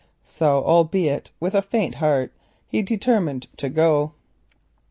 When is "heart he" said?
2.01-2.81